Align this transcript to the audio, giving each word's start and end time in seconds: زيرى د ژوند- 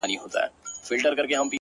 زيرى 0.07 1.11
د 1.17 1.21
ژوند- 1.31 1.49